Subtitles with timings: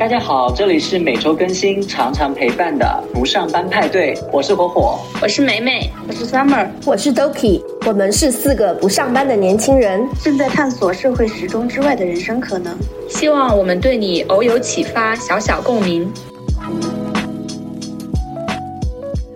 [0.00, 12.74] 大家好，这里是每周更新、常常陪伴的不上班派对，我是火火，我是美美，我是 Summer，我是 Doki，我们是四个不上班的年轻人，正在探索社会时钟之外的人生可能。
[13.10, 16.10] 希望我们对你偶有启发，小小共鸣。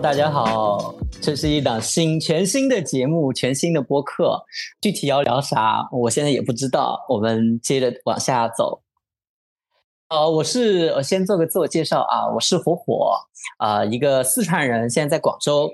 [0.02, 4.40] 大家好，这是一档新、全新的节目，全新的播客，
[4.80, 7.04] 具体要聊啥，我现在也不知道。
[7.10, 8.80] 我们接着往下走。
[10.08, 13.16] 呃，我是我先做个自我介绍啊，我是火火
[13.56, 15.70] 啊，一个四川人，现在在广州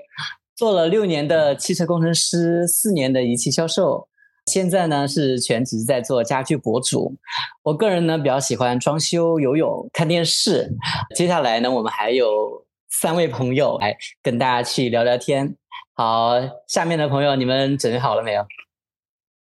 [0.55, 4.07] 做了六年的汽车工程师，四年的仪器销售，
[4.45, 7.17] 现在呢是全职在做家居博主。
[7.63, 10.71] 我个人呢比较喜欢装修、游泳、看电视。
[11.13, 15.55] 接下来呢，我们还有三位朋友来跟大家去聊聊天。
[15.93, 16.35] 好，
[16.67, 18.45] 下面的朋友，你们准备好了没有？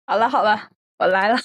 [0.06, 0.58] 好了好了，
[0.98, 1.36] 我来了。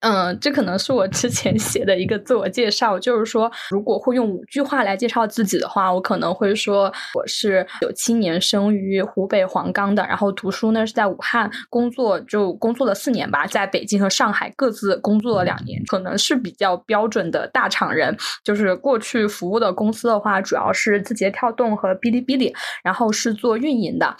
[0.00, 18.16] 嗯，这可能是我之前写的一个自我介绍，就是说，如果会用五句话来介绍自己的话，我可能会说，我是九七年生于湖北黄冈的，然后读书呢是在武汉，工作就工作了四年吧，在北京和上海各自工作了两年，可能是比较标准的大厂人。
[18.44, 24.16] 就是过去服务的公司的话，主要是字节跳动和哔哩哔哩，然后是做运营的。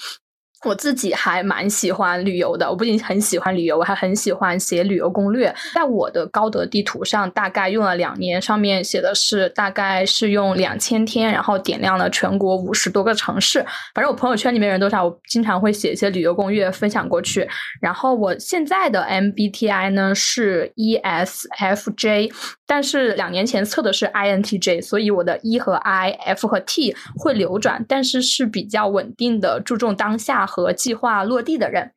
[0.64, 5.54] 我自己还蛮喜欢旅游的，我不仅很喜欢旅游，我还很喜欢写旅游攻略。
[5.74, 13.64] 在我的高德地图上，大概用了两年，上面写的是大概是用两千天，然后点亮了全国五十多个城市。
[13.94, 17.48] 反正我朋友圈里面人都知道，我经常会写一些旅游攻略分享过去。
[17.80, 22.30] 然后我现在的 MBTI 呢是 ESFJ，
[22.70, 30.46] 但是两年前测的是 INTJ，所以我的 E 和 I、F 和 T 会流转，但是是比较稳定的，注重当下。
[30.46, 31.90] 和计划落地的人，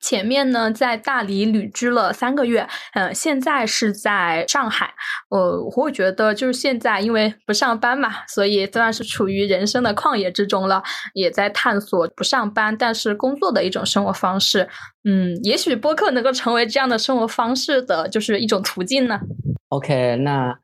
[0.00, 4.92] 前面呢在大理旅居了三个月，嗯，现在是在上海。
[5.30, 10.82] 呃，我会觉得就是现在因为不上班嘛，所以算是处于人生的旷野之中了，
[11.14, 14.68] 也在探索不上班但是工作的一种生活方式。
[15.08, 19.20] 嗯，也许播客能够成为这样的生活方式的就是一种途径呢。
[19.68, 20.60] OK，那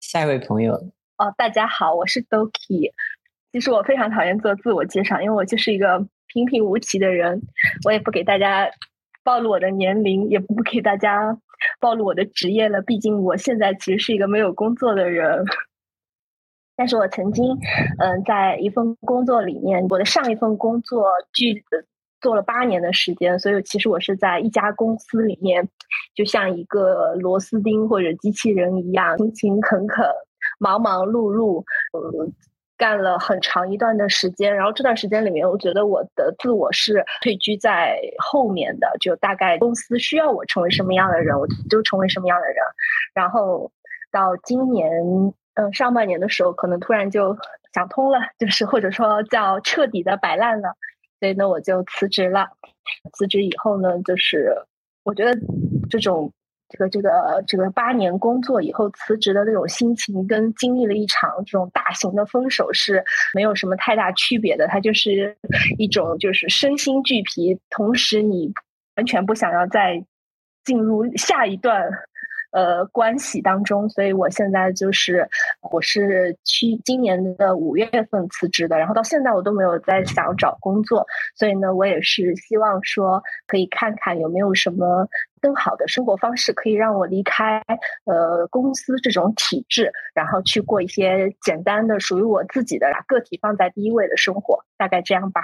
[0.00, 0.74] 下一位朋友
[1.16, 2.92] 哦，大家好，我是 Doki。
[3.52, 6.06] 其实我非常讨厌做自我介绍，因为我就是一个。
[6.32, 7.42] 平平无奇的人，
[7.84, 8.70] 我也不给大家
[9.24, 11.36] 暴露我的年龄，也不给大家
[11.80, 12.80] 暴露我的职业了。
[12.82, 15.44] 毕竟我现在其实是一个没有工作的人，
[16.76, 17.58] 但是我曾经，
[17.98, 21.64] 嗯，在一份工作里面，我的上一份工作具
[22.20, 25.68] 做了八年的时间，所以其实我是在一家公司里面，
[26.14, 30.06] 就像一个螺丝钉或者机器人一样，勤勤恳恳、
[30.58, 32.30] 忙忙碌碌，呃。
[32.76, 42.56] 干了很长一段的时间，然后这段时间里面，我觉得我的自我是退居在后面的，就大概公司需要我成为什么样的人，我就成为什么样的人。
[43.12, 43.70] 然后
[44.10, 44.90] 到今年，
[45.56, 47.36] 嗯，上半年的时候，可能突然就
[47.74, 50.70] 想通了，就是或者说叫彻底的摆烂了，
[51.20, 52.48] 所以呢，我就辞职了。
[53.12, 54.52] 辞职以后呢，就是
[55.04, 55.38] 我觉得
[55.88, 56.32] 这种。
[56.72, 63.04] 这个这个这个八年工作以后辞职的那种心情，跟经历了一场这种大型的分手是
[63.34, 64.68] 没有什么太大区别的。
[64.68, 65.36] 它就是
[65.78, 68.52] 一种就是身心俱疲，同时你
[68.94, 70.04] 完全不想要再
[70.62, 71.90] 进入下一段。
[72.52, 75.28] 呃，关系当中，所以我现在就是，
[75.70, 81.06] 我是去今年的五月份辞职的，然后到现在我都没有在想找工作，
[81.36, 85.06] 所以呢，我也是希望说可以看看有没有什么
[85.40, 87.62] 更好的生活方式，可以让我离开
[88.04, 95.42] 呃公司这种体制，然后去过一些简单的属于我自己的个体放在第一位的生活，大概这样吧。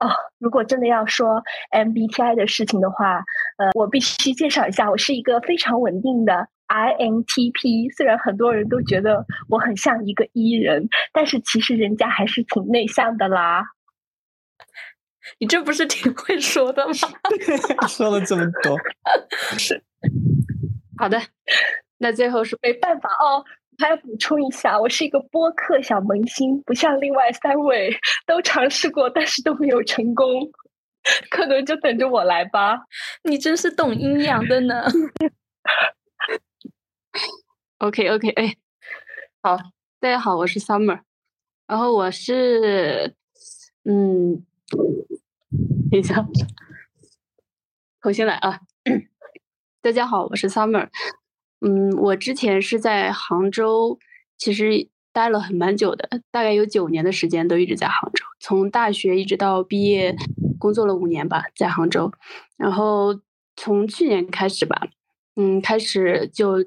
[0.00, 3.18] 哦，如果真的要说 MBTI 的事情的话，
[3.58, 7.94] 呃，我必须介绍一下，我是一个非常稳定的 INTP。
[7.96, 13.64] 虽然很多人都觉得我很像一个 E 人，但是其实人家还是挺内向的啦。
[15.38, 16.92] 你这不是挺会说的吗？
[17.88, 18.76] 说了这么多，
[19.56, 19.82] 是
[20.98, 21.18] 好的。
[21.98, 23.44] 那最后是没办法哦。
[23.78, 30.50] 还要补充一下，我是一个播客小萌新，不像另外三位都尝试过，但是都没有成功，
[31.30, 32.80] 可能就等着我来吧。
[33.22, 34.84] 你真是懂阴阳的呢。
[37.78, 38.56] OK OK，哎，
[39.42, 39.56] 好，
[40.00, 41.00] 大家好，我是 Summer，
[41.66, 43.14] 然后我是，
[43.84, 44.44] 嗯，
[45.90, 46.26] 等一下，
[48.00, 48.60] 重新来啊。
[49.82, 50.88] 大家好，我是 Summer。
[51.66, 53.98] 嗯，我之前是在杭州，
[54.36, 60.14] 其实待了很蛮久的，大概有九年的时间都一直在杭州，从大学一直到毕业，
[60.58, 62.12] 工作了五年吧，在杭州。
[62.58, 63.18] 然后
[63.56, 64.88] 从去年开始吧，
[65.36, 66.64] 嗯，开始就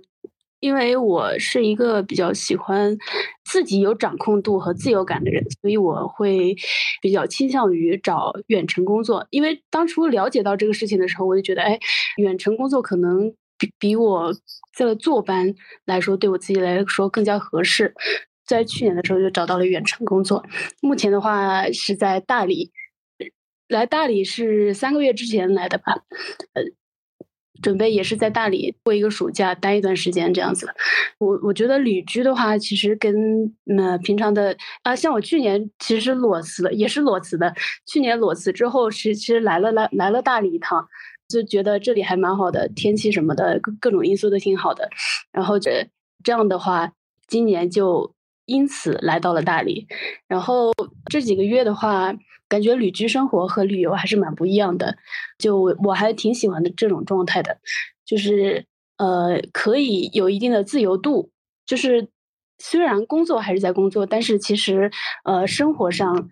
[0.59, 2.97] 因为我是一个比较喜欢
[3.45, 6.55] 自己有掌控度和自由感的人，所以我会
[7.03, 9.27] 比较倾向于找远程工作。
[9.29, 11.79] 因为当初了解到这个事情的时候，我就觉得，哎，
[12.17, 14.33] 远程工作可能比比我
[14.75, 15.53] 在坐班
[15.85, 17.93] 来说，对我自己来说更加合适。
[18.45, 20.43] 在去年的时候就找到了远程工作，
[20.81, 22.71] 目前的话是在大理，
[23.67, 25.93] 来大理是三个月之前来的吧，
[26.53, 26.63] 呃。
[27.59, 30.67] 准备也是在大理过一个暑假，待一段时间这样子。
[31.17, 33.11] 我我觉得旅居的话，其实跟
[33.79, 37.51] 呃平常的啊，像我去年其实裸辞的，也是裸辞的。
[37.87, 40.87] 去年裸辞之后，是其实来了来来了大理一趟，
[41.27, 44.89] 就觉得这里还蛮好的，天气什么的各各种因素都挺好的。
[45.31, 45.87] 然后这
[46.23, 46.93] 这样的话，
[47.27, 48.13] 今年就
[48.45, 49.87] 因此来到了大理。
[50.27, 50.71] 然后
[51.11, 52.13] 这几个月的话。
[52.49, 54.97] 感觉旅居生活和旅游还是蛮不一样的，
[55.37, 57.57] 就我还挺喜欢的这种状态的，
[58.05, 58.65] 就是
[58.95, 61.29] 呃可以有一定的自由度，
[61.65, 62.07] 就是
[62.57, 64.89] 虽然工作还是在工作，但是其实
[65.25, 66.29] 呃生活上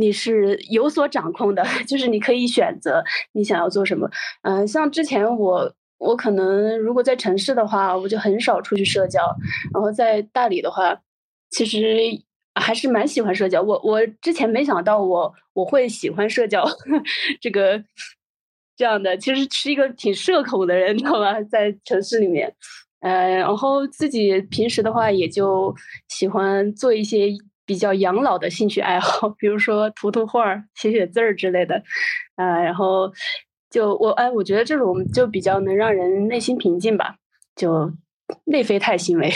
[0.00, 4.10] 你是有所掌控的， 就是你可以选择你想要做什么。
[4.42, 9.20] 嗯，像之前我我可能如果在城市的话，我就很少出去社交，
[9.74, 10.98] 然后在大理的话，
[11.50, 11.78] 其实。
[12.56, 16.66] 还是蛮喜欢社交，我我之前没想到我我会喜欢社交，
[17.40, 17.82] 这个
[18.76, 21.40] 这样的其实是一个挺社恐的人，知道吧？
[21.44, 22.52] 在城市里面，
[23.00, 25.72] 呃，然后自己平时的话也就
[26.08, 27.28] 喜欢做一些
[27.70, 31.80] 比较养老的兴趣爱好，比如说涂涂画、写写字儿之类的，
[32.34, 33.12] 呃，然后
[33.70, 37.14] 就我哎，我觉得这种就比较能让人内心平静吧，
[37.54, 37.92] 就
[38.46, 39.30] 内啡肽行为。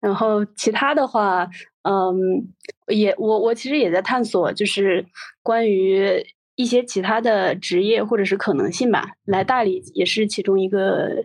[0.00, 1.50] 然后其他的话，
[1.82, 2.46] 嗯，
[2.86, 5.04] 也我我其实也在探索，就是
[5.42, 6.24] 关于
[6.54, 9.08] 一些其他的职业或者是可能性吧。
[9.24, 11.24] 来大理也是其中一个，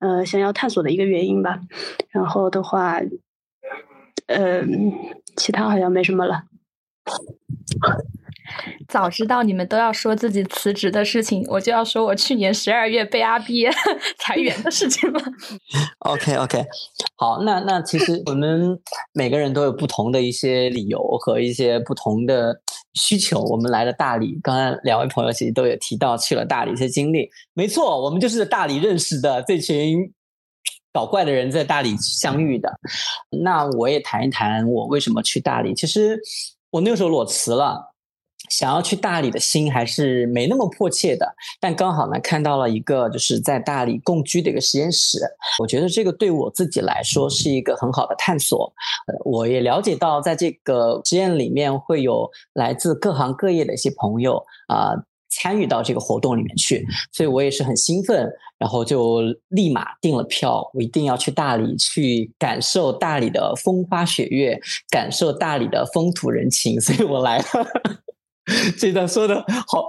[0.00, 1.60] 呃，想要探索的一个原因吧。
[2.10, 3.00] 然后的话，
[4.26, 4.92] 嗯，
[5.36, 6.44] 其他好像没什么了。
[8.88, 13.66] 早知道你们都要说自己辞职的事情，我就要说我去年十二月被阿 B
[14.18, 15.20] 裁员的事情了。
[15.98, 16.64] OK OK，
[17.16, 18.78] 好，那那其实我们
[19.12, 22.60] 每个人都有不同的一些理由和一些不同的
[22.94, 23.40] 需求。
[23.42, 27.28] 我们来了大理，刚才两位朋友其实都有提到去了大理一些经历。
[27.52, 30.12] 没错，我们就是大理认识的这群
[30.96, 32.68] 搞怪的人在大理相遇的。
[33.42, 35.74] 那我也谈一谈我为什么去大理。
[35.74, 36.18] 其实
[36.70, 37.92] 我那个时候裸辞了。
[38.48, 41.26] 想要去大理的心还是没那么迫切的，
[41.58, 45.18] 但刚好呢看到了一个就是在大理共居的一个实验室，
[45.58, 48.72] 我觉得这个对我自己来说是一个很好的探索。
[49.24, 54.94] 我也了解到在这个实验里面会有来自各行各业的一些朋友啊
[55.36, 58.26] 参与到这个活动里面去，所以我也是很兴奋，
[58.58, 64.58] 然后就立马订了票，我一定要去大理去感受大理的风花雪月，
[64.90, 67.44] 感受大理的风土人情，所以我来了。
[68.78, 69.86] 这段说的好，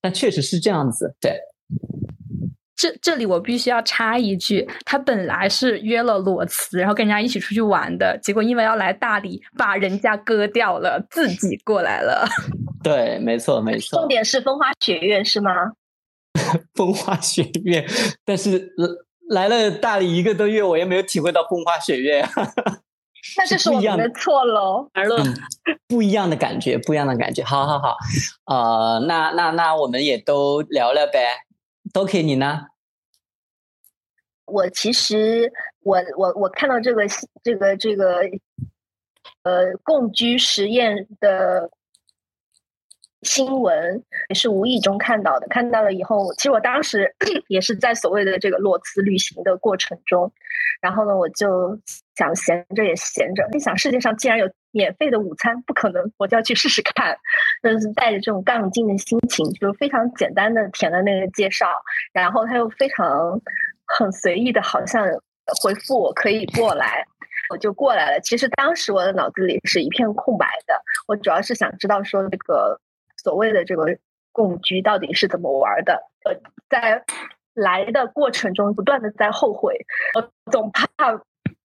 [0.00, 1.14] 但确实是这样子。
[1.20, 1.38] 对，
[2.76, 12.26] 这这里我必须要插一句，他本来是约了裸辞，然后跟人家一起出去玩的，结果因为要来大理，把人家割掉了，自己过来了。
[12.82, 13.98] 对，没错，没错。
[14.00, 15.52] 重点是风花雪月是吗？
[16.74, 17.84] 风花雪月，
[18.24, 18.72] 但是
[19.30, 22.24] 来了大理一个多月，我也没有体会到风花雪月。
[23.36, 24.88] 那就是我们的错喽，
[25.88, 27.42] 不一样的感觉，不一样的感觉。
[27.42, 27.96] 好好好，
[28.46, 31.44] 呃，那那那我们也都聊聊呗。
[31.92, 32.66] 都可以，你呢？
[34.44, 37.02] 我其实，我我我看到这个
[37.42, 38.20] 这个这个，
[39.42, 41.70] 呃，共居实验的。
[43.22, 47.12] 新闻也是无意中看到的，看到了以后，其实我当时
[47.48, 50.32] 也是在所谓的这个裸辞旅行的过程中，
[50.80, 51.76] 然后呢，我就
[52.14, 57.18] 想闲着也闲着，心想世界上既然有免费的午餐，不可能，我就要去试试看，
[57.62, 61.66] 就是带着这种杠精的心情，就非常简单的填了那个介绍，
[62.12, 63.40] 然后他又非常
[63.98, 65.04] 很随意的，好像
[65.62, 67.04] 回复我可以过来，
[67.50, 68.20] 我就过来了。
[68.20, 72.80] 其实当时我的脑子里是一片空白的，我主要是想知道说这个。
[73.28, 73.84] 所谓的这个
[74.32, 75.92] 共居到底是怎么玩的？
[76.24, 76.34] 呃，
[76.70, 77.04] 在
[77.52, 79.76] 来的过程中不断的在后悔，
[80.14, 80.86] 我总怕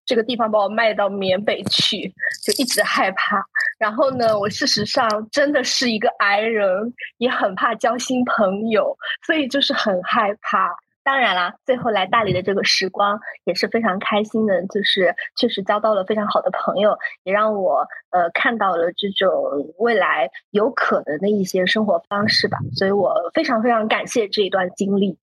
[0.05, 3.41] 这个地方把我卖到缅北去，就一直害怕。
[3.79, 10.75] 然后呢，我事实上真的是一个矮人，也很怕交新朋友，所以就是很害怕。
[11.03, 19.29] 当然啦，最后来大理的这个时光也是非常开心的，就是确实交到了非常好的朋友，也让我呃看到了这种
[19.77, 22.57] 未来有可能的一些生活方式吧。
[22.74, 25.17] 所以我非常非常感谢这一段经历。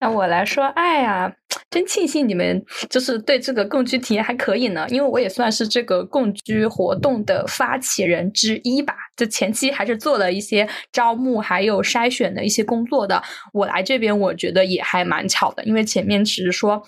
[0.00, 1.32] 那我来说哎呀，
[1.70, 8.94] 真庆幸你们就是对这个共居体验还可以呢，因为我也算是这个共居活动的发起人之一吧。
[9.16, 13.22] 就前期还是做了一些招募还有筛选的一些工作的。
[13.52, 16.82] 我来这边，我觉得也还蛮巧的，因为前面只是说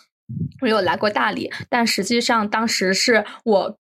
[0.63, 3.77] 我有来过大理，但实际上当时是我。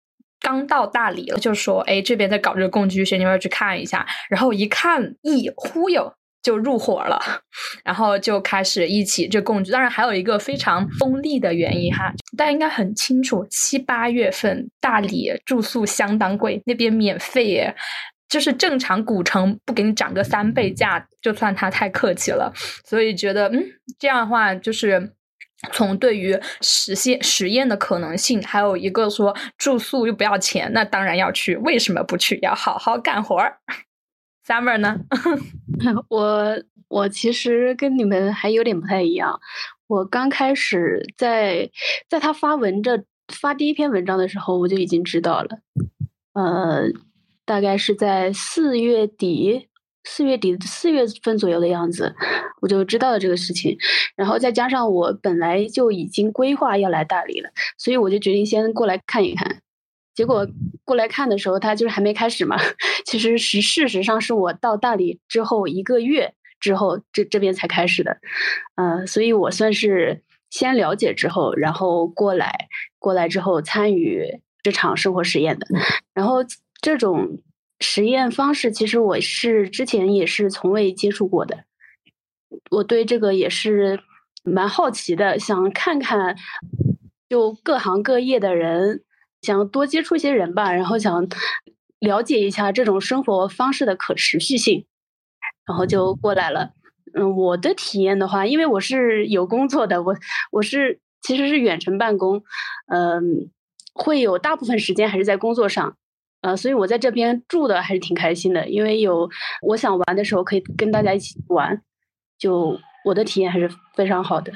[0.40, 4.04] 刚到大理了，就说哎，这边在搞这个共居学，你们要去看一下。
[4.28, 6.12] 然后一看，一忽悠
[6.44, 7.18] 就入伙了，
[7.82, 9.72] 然后就开始一起这共居。
[9.72, 17.74] 当然还有一个非常锋利的原因哈，大家应该很清楚，七八月份大理住宿相当贵，那边免费耶，
[18.28, 22.52] 就是正常古城不给你涨个三倍价，就算他太客气了。
[22.84, 23.64] 所以觉得嗯，
[23.98, 25.14] 这样的话就是。
[25.72, 31.56] 从对于实现实验的可能性，还有一个说住宿又不要钱，那当然要去。
[31.56, 32.38] 为什么不去？
[32.42, 33.56] 要好好干活儿。
[34.46, 35.00] Summer 呢？
[36.08, 39.40] 我我其实跟你们还有点不太一样。
[39.86, 41.70] 我刚开始在
[42.08, 45.58] 在他发文这发第一篇文章的时候，我就已经知道了。
[46.34, 46.88] 呃，
[47.44, 49.68] 大概是在四月底。
[50.06, 52.14] 四月底四月份左右的样子，
[52.60, 53.74] 我就知道了这个事情，
[54.14, 57.48] 然后再加上我本来就已经规划要来大理了，
[57.78, 59.62] 所以我就决定先过来看一看。
[60.14, 60.46] 结果
[60.84, 62.56] 过来看的时候，他就是还没开始嘛。
[63.04, 68.18] 其实是事实上是我到大理之后一个月之后，这这边才开始的。
[68.76, 72.68] 嗯，所以我算是先了解之后，然后过来
[72.98, 75.66] 过来之后参与这场生活实验的。
[76.14, 76.38] 然后
[76.80, 77.42] 这种。
[77.80, 81.64] 实验方式其实我是之前也是从未接触过的，
[82.70, 84.00] 我对这个也是
[84.44, 86.36] 蛮好奇的，想看看
[87.28, 89.02] 就各行各业的人，
[89.44, 91.28] 想多接触一些人吧，然后想
[92.00, 94.86] 了解一下这种生活方式的可持续性，
[95.66, 96.70] 然后就过来了。
[97.12, 100.16] 嗯，我的体验的话，因为我是有工作的，我
[100.50, 102.42] 我是其实是远程办公，
[102.88, 103.50] 嗯，
[103.94, 105.96] 会有大部分时间还是在工作上。
[106.40, 109.30] 呃，所以我在这边住的还是挺开心的，因为有
[109.62, 111.80] 我想玩的时候可以跟大家一起玩，
[112.38, 114.52] 就我的体验还是非常好的。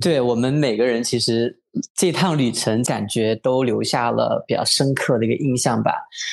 [0.00, 1.58] 对我们每个人其实
[1.94, 5.92] 这趟旅程感觉都留下了比较深刻的一个印象吧。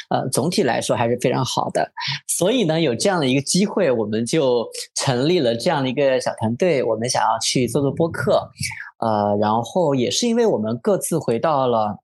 [0.10, 1.92] 呃，总体来说还是非常好的。
[2.28, 8.50] 所以呢，有这样的一个机会，我们就成立了这样的一个小团队，我们想要去做做播客。
[9.00, 12.00] 呃，然后也是因为我们各自回到了。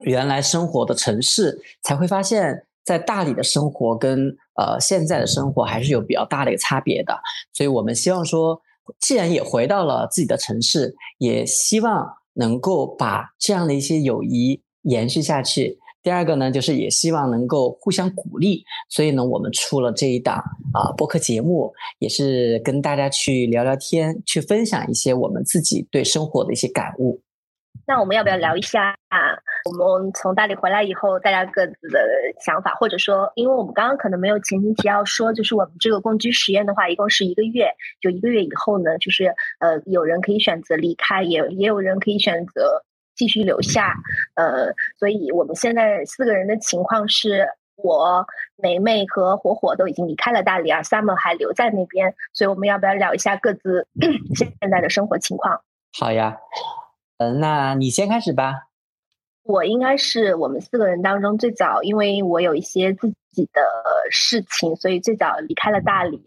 [0.00, 7.18] 原来生活的城市，才会发现，在大理的生活跟呃现在的生活还是有比较大的一个差别的。
[7.54, 8.60] 所以我们希望说，
[9.00, 12.06] 既然也回到了自己的城市，也希望
[12.36, 15.78] 能够把这样的一些友谊延续下去。
[16.02, 18.62] 第二个呢，就是也希望能够互相鼓励。
[18.88, 20.36] 所以呢，我们出了这一档
[20.72, 27.20] 啊播客节目，也是跟大家去聊聊天，去分享一些我们自己对生活的一些感悟。
[27.84, 28.96] 那我们要不要聊一下
[29.78, 32.00] 我们从大理回来以后，大家各自的
[32.40, 42.84] 想法，或者说，因为我们刚刚可能没有前情提要说，就是我们这个共居实验的话，一共是一个月，就一个月以后呢，就是呃，有人可以选择离开，也也有人可以选择
[43.16, 43.94] 继续留下，
[44.34, 48.24] 呃，所以我们现在四个人的情况是，我
[48.56, 53.86] 梅梅和火火都已经离开了大理，而 Summer 还留在那边，所以我们要不要聊一下各自
[54.34, 55.60] 现在的生活情况？
[55.98, 56.36] 好呀。
[57.18, 58.68] 嗯，那你先开始吧。
[59.42, 63.62] 我应该是我们四个人当中最早，因为我有一些自己的
[64.10, 66.20] 事情，所以最早离开了大理。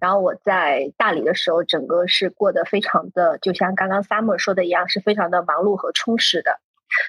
[0.00, 6.60] 然后我在大理的时候，整个是过得非常的，就像刚刚 Summer 说的一样，是非常的忙碌和充实的。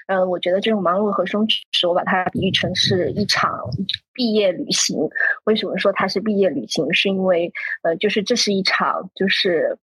[0.07, 3.51] 嗯，我觉得这种忙碌和充实，我把它比喻成是一场
[4.13, 4.97] 毕业旅行。
[5.45, 6.91] 为什么说它是毕业旅行？
[6.93, 9.77] 是因为呃，就是这是一场就是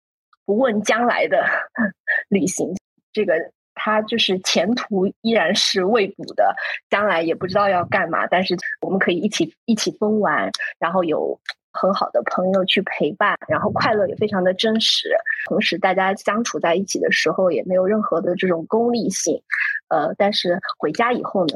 [0.45, 1.45] 不问将来的
[2.29, 2.75] 旅行。
[3.13, 3.35] 这个
[3.75, 6.55] 他就是前途依然是未卜的，
[6.91, 8.27] 将来也不知道要干嘛。
[8.27, 11.39] 但是我们可以一起一起疯玩，然后有
[11.73, 15.11] 很好的朋友去陪伴，然后快乐也非常的真实。
[15.49, 19.43] 同时，大家相处在一起的时候也没有任何的这种功利性。
[19.89, 21.55] 呃，但是回家以后呢？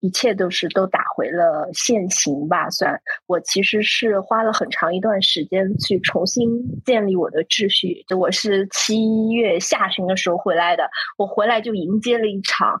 [0.00, 6.48] 一切都是都打回了现行吧，算我其实是花了很长一段时间去重新
[6.84, 8.04] 建立我的秩序。
[8.06, 12.80] 就我是七月下旬的时候回来的，我回来就迎接了一场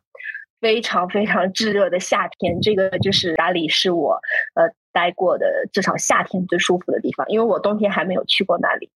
[0.60, 2.60] 非常非常炙热的夏天。
[2.60, 4.20] 这个就是哪里是我
[4.54, 8.90] 呃待过的这场夏天最舒服的地方，因为我冬天还没有去过那里。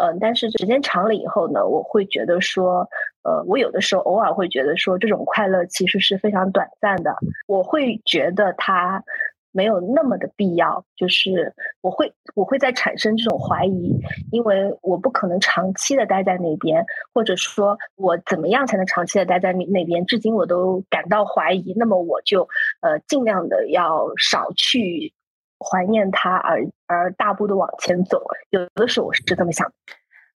[0.00, 2.88] 嗯，但是时间长了以后呢，我会觉得说，
[3.22, 7.14] 呃，我有的时候偶尔会觉得说，这种快乐其实是非常短暂的。
[7.46, 9.04] 我会觉得它
[9.52, 10.82] 没有那么的必要。
[10.96, 14.00] 就是我会我会在产生这种怀疑，
[14.32, 20.06] 因为我不可能长期的待在那边，或者说我怎么样才能长期的待在那那边？
[20.06, 21.74] 至今我都感到怀疑。
[21.76, 22.48] 那么我就
[22.80, 25.12] 呃尽量的要少去
[25.60, 28.20] 怀念他，而而大步的往前走。
[28.50, 29.70] 有的时候我是这么想。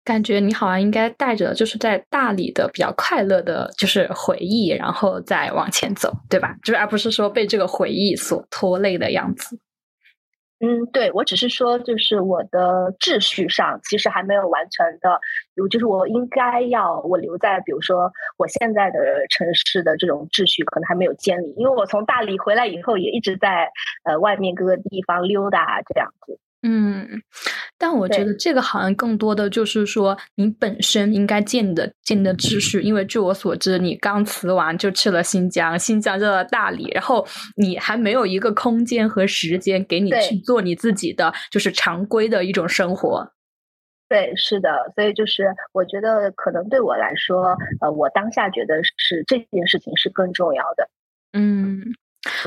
[0.05, 6.55] 感觉你好像应该带着就是在大理的比较快乐的，就是回忆，然后再往前走，对吧？
[6.63, 9.59] 就是而不是说被这个回忆所拖累的样子。
[10.65, 15.21] 嗯，对，我只是说，就是我的秩序上其实还没有完全的，
[15.63, 23.69] 我就是我应该要我留在，比如说我现在的城市的这种秩序可能还没有建立，因为我从大理回来以后也一直在
[24.05, 26.39] 呃外面各个地方溜达这样子。
[26.67, 27.07] 嗯，
[27.77, 32.81] 但我觉得这个好像更多的就是说，你本身应该建的建的秩序。
[32.81, 43.31] 因为据我所知，你刚辞完就去了新疆，新疆就到大理，然后你还没有一个空间和时间给你去做你自己的就是常规的一种生活。
[44.09, 50.89] 对，是的，所以就是我觉得可能对我来说，呃，我当下觉得是这件事情是更重要的。
[51.35, 51.95] 嗯。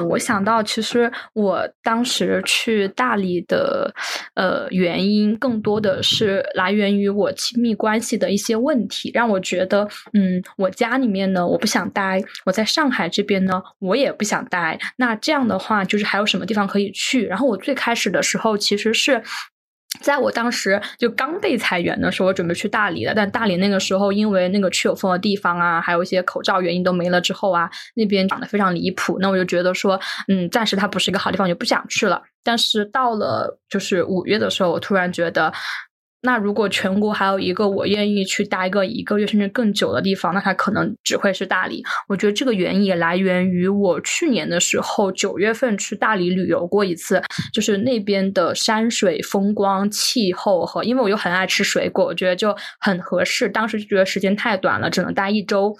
[0.10, 3.94] 我想到，其实我当时去大理的，
[4.36, 14.80] 呃，原因更多的是来源于我亲密关系的一些问题，让我觉得，嗯，我家里面呢，我不想待；我在上海这边呢，我也不想待。
[14.98, 17.26] 那这样的话，就是还有什么地方可以去？
[17.26, 19.22] 然后我最开始的时候，其实是。
[20.01, 32.22] 在我当时就刚被裁员的时候，我准备去大理的，但大理那个时候因为那个去有风的地方啊，还有一些口罩原因都没了之后啊，那边涨得非常离谱，那我就觉得说，嗯，暂时它不是一个好地方，就不想去了。
[32.44, 35.54] 但是到了就是五月的时候，我突然觉得。
[36.22, 41.84] 那如果全国还有一个我愿意去待个一个月甚至更久的地方，那它可能只会是大理。
[42.08, 47.22] 我觉得这个原因也来源于我去年的时候九月份去大理旅游过一次，
[47.54, 53.48] 就是那边的山水风光、气候和，因为我又很爱吃水果，我觉得就很合适。
[53.48, 55.76] 当时就觉得时间太短了，只能待一周。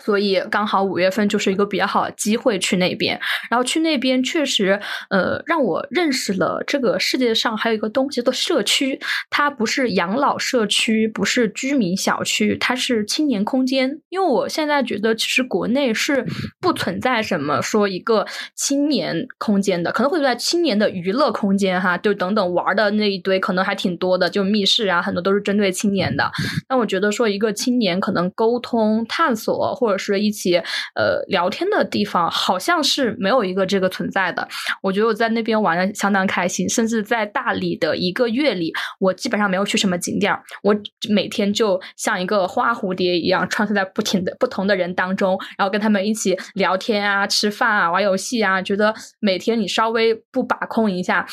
[0.00, 14.00] 所以刚好五月份就是一个比较好的机会去那边，然后去那边确实，呃，让我认识了这个世界上还有一个东西的社区，它不是养老社区，不是居民小区，它是青年空间。
[14.08, 16.24] 因为我现在觉得，其实国内是
[16.58, 26.30] 不存在什么说一个青年空间的，可能会在青年的娱乐空间哈，就等等玩的那一堆，可能还挺多的，就密室啊，很多都是针对青年的。
[26.66, 29.81] 但我觉得说一个青年可能沟通探索。
[29.82, 30.54] 或者是一起
[30.94, 34.46] 呃聊天的地方，好像是没有一个这个存在的。
[34.80, 40.72] 我觉得我在那边玩的相当开心，甚至在大理的一个月里，我基本上没有去什么景点我
[41.10, 48.62] 每天就像一个花蝴蝶一样，穿梭在不停的不同的人当中，然后跟他们一起聊天啊、吃饭啊、玩游戏啊。
[48.62, 51.26] 觉得每天你稍微不把控一下，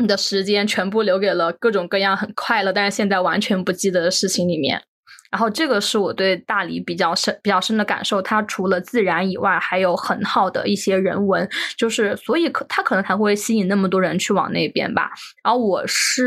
[0.00, 4.82] 你的时间全部留给了各种各样很快乐，但是现在完全不记得的事情里面。
[5.30, 8.22] 然后这个是我对大理比较深、比较深的感受。
[8.22, 15.10] 它除了自然以外，还有很好的一些人文，就是所以可它可能才会吸引那么多人去往那边吧。
[15.42, 16.26] 然后我是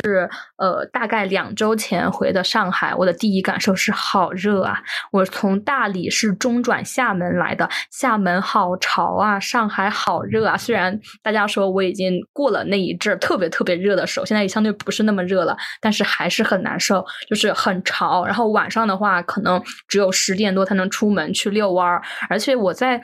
[0.58, 4.82] 呃大概两周前回的上海，我的第一感受是好热啊！
[5.12, 10.58] 我从大理是中转厦门来的，厦门好潮啊，上海好热啊。
[10.58, 18.26] 虽然大家说我已经过了那一阵特别特别热的时候，现在也相对不是那么热了，但是还是很难受，就是很潮。
[18.26, 18.88] 然后晚上。
[18.89, 23.02] 的话，可能只有十点多才能出门去遛弯儿，而且我在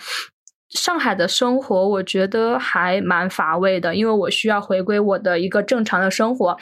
[0.70, 6.58] 上海的生活，我觉得还蛮乏味的，因为我需要回归我的一个正常的生活。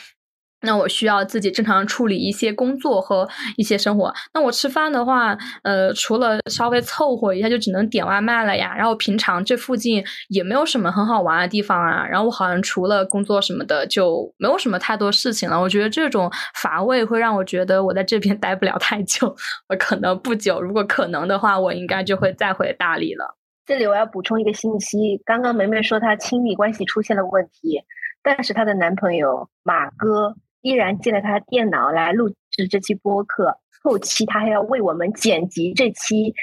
[0.63, 4.13] 那我需要自己正常处理一些工作和一些生活。
[4.33, 8.73] 那我吃饭的话，呃，除了稍微凑合一下，就只能点外卖了呀。
[8.75, 12.07] 然后平常这附近也没有什么很好玩的地方啊。
[12.07, 15.59] 然后我好像除了工作什么的，就没有什么太多事情了。
[15.59, 19.35] 我觉得这种乏味会让我觉得我在这边 待不了太久。
[19.67, 23.37] 我可能不久，如果可能的话，我应该就会再回大理了。
[23.65, 27.81] 这里我要补充一个信息：刚刚梅梅说她亲密关系出现了问题，
[28.21, 30.35] 但是她的男朋友马哥。
[30.63, 36.33] 依然借了他的电脑来录制这期播客，后期他还要为我们剪辑这期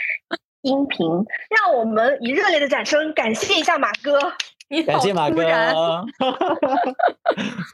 [0.61, 1.09] 音频，
[1.49, 4.21] 让我们以热烈的掌声感谢一下马哥。
[4.87, 5.43] 感谢马哥，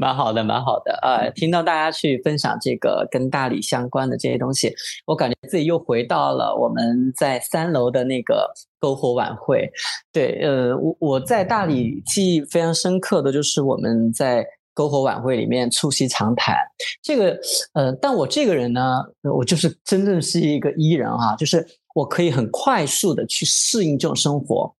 [0.00, 0.98] 蛮好的，蛮好的。
[1.02, 9.70] 呃，听到大家去分享这个跟大理相关的这些东西，我感觉自己又回到了我们在三楼的那个篝火晚会。
[10.10, 14.46] 对，呃，我我在大理记忆非常深刻的就是我们在。
[14.76, 16.54] 篝火晚会里面促膝长谈，
[17.02, 17.36] 这个
[17.72, 19.02] 呃，但我这个人呢，
[19.34, 24.72] 我就是真正是一个伊人哈，就是我可以很快速的去适应这种生活，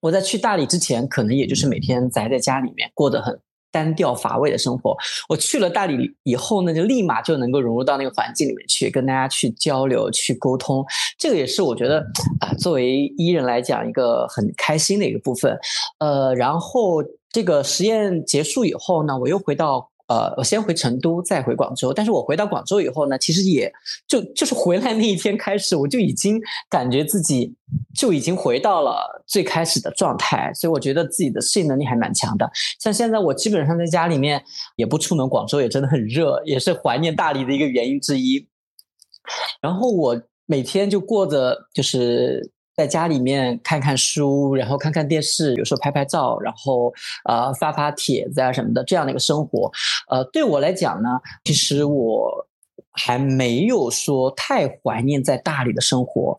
[0.00, 3.38] 我在去大理之前，可能也就是每天宅在家里面，过得很。
[3.74, 4.94] 单调乏味的生活，
[5.30, 10.84] 我去了大理以后呢，就立马就能够融入到那个环境里面去，跟大家去交流、去沟通。
[11.18, 12.04] 这个也是我觉得
[12.40, 15.58] 啊，作为伊人来讲，一个很开心的一个部分。
[16.00, 17.02] 呃，然后
[17.32, 19.88] 这个实验结束以后呢，我又回到。
[20.08, 21.90] 呃，我先回成都，再回广州。
[21.90, 23.72] 但是我回到广州以后呢，其实也
[24.06, 27.54] 就就是回来那一天开始，我就已经感觉自己
[27.94, 30.52] 就已经回到了最开始的状态。
[30.52, 32.50] 所以我觉得自己的适应能力还蛮强的。
[32.78, 34.44] 像现在我基本上在家里面
[34.76, 38.46] 也不出门，广州也真的很热，也是怀念大理的一个原因之一。
[39.62, 42.52] 然后我每天就过着就是。
[42.74, 46.92] 在家里面看看书，然后看看电视，有时候拍拍照，然后
[47.24, 49.70] 呃发发帖子啊什么的，这样的一个生活，
[50.08, 51.08] 呃，对我来讲呢，
[51.44, 52.46] 其实我
[52.90, 56.36] 还没有说太怀念在大理的生活。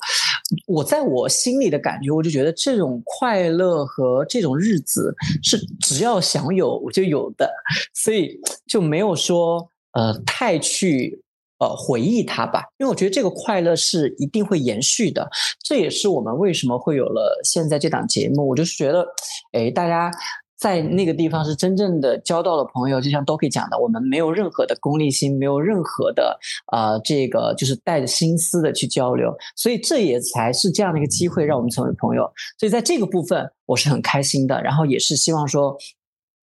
[0.67, 7.51] 我在我心里的感觉，我就觉得这种快乐和这种日子是只要想有我就有的，
[7.93, 11.22] 所以就没有说呃太去。
[11.63, 15.30] 呃，回忆它吧，因为我觉得这个快乐是一定会延续的。
[15.63, 18.49] 这也是我们为什么会有了现在这档节目。
[18.49, 19.08] 我就是觉得，
[19.54, 20.12] 哎，大家
[20.58, 26.38] 在那个地方是真正的交到了朋友，就像都可以讲的，我们没有任何的功利心，没有任何的
[26.73, 29.34] 呃，这个就是带着心思的去交流。
[29.56, 32.30] 所以这也才是这样的一个机会，让我们成为朋友。
[32.60, 34.62] 所以在这个部分，我是很开心的。
[34.62, 35.78] 然后也是希望说，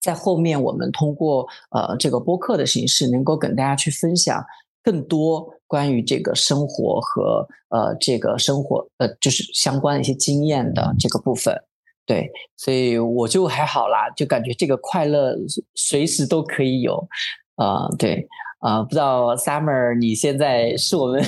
[0.00, 4.42] 在后面我们通过呃这个播客的形式，能够跟大家去分享。
[4.84, 11.58] 更多关于这个生活和呃这个生活呃就是相关的一些经验的这个部分，
[12.06, 15.34] 对，所以我就还好啦，就感觉这个快乐
[15.74, 17.08] 随时都可以有，
[17.56, 18.28] 啊，对，
[18.60, 21.24] 啊，不知道 Summer 你现在是我们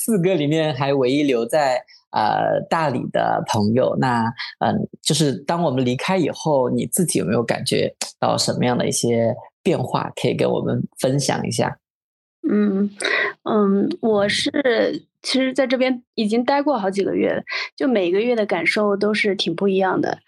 [0.00, 4.24] 四个里面还唯一留在呃大理的朋友，那
[4.60, 11.76] 嗯，就是当我们离开以后，你自己有没有感觉到什么样的一些变化，可以跟我们分享一下？
[12.48, 12.90] 嗯
[13.44, 17.42] 嗯，我是其实在这边已经待过好几个月了，
[17.76, 20.18] 就每个月的感受都是挺不一样的。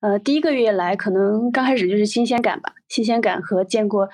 [0.00, 4.08] 呃，第一个月来，可能刚开始就是新鲜感吧，新鲜感和见过